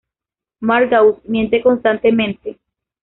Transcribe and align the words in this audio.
Margaux 0.61 1.21
miente 1.27 1.61
constantemente. 1.61 2.57